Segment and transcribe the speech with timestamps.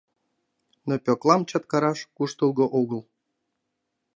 [0.87, 3.01] Но Пӧклам чактараш куштылго огыл.